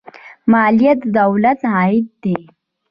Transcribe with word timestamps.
مالیه 0.51 0.93
د 1.01 1.03
دولت 1.19 1.59
عاید 1.73 2.05
دی 2.23 2.37